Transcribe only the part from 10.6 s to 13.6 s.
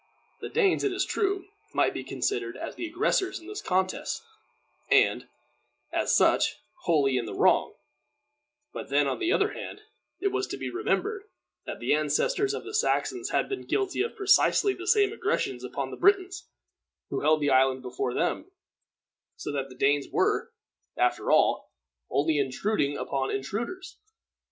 remembered that the ancestors of the Saxons had